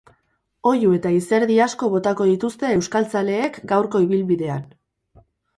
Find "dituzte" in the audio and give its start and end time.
2.31-2.71